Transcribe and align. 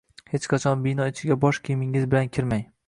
Hech 0.29 0.47
qachon 0.53 0.81
bino 0.87 1.07
ichiga 1.13 1.39
bosh 1.45 1.61
kiyimingiz 1.69 2.11
bilan 2.17 2.35
kirmang. 2.39 2.69